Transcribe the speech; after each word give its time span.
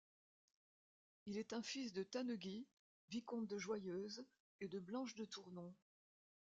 Il 1.27 1.37
est 1.37 1.53
un 1.53 1.61
fils 1.61 1.93
de 1.93 2.01
Tanneguy, 2.01 2.65
vicomte 3.09 3.45
de 3.45 3.59
Joyeuse, 3.59 4.25
et 4.59 4.67
de 4.67 4.79
Blanche 4.79 5.13
de 5.13 5.25
Tournon. 5.25 5.75